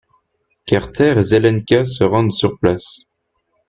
Carter 0.65 1.19
et 1.19 1.21
Zelenka 1.21 1.85
se 1.85 2.03
rendent 2.03 2.31
sur 2.33 2.57
place. 2.59 3.01